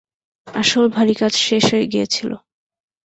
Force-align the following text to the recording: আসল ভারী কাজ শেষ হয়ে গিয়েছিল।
আসল 0.47 0.85
ভারী 0.87 1.13
কাজ 1.13 1.33
শেষ 1.47 1.63
হয়ে 1.73 1.85
গিয়েছিল। 1.87 2.31